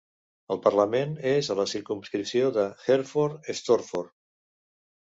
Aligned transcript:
Al 0.55 0.61
Parlament, 0.63 1.13
és 1.33 1.49
a 1.49 1.57
la 1.61 1.67
circumscripció 1.75 2.51
de 2.59 2.67
Hertford 2.89 3.55
i 3.55 3.59
Stortford. 3.63 4.15